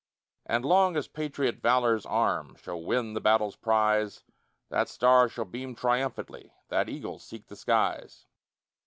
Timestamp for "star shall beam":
4.89-5.75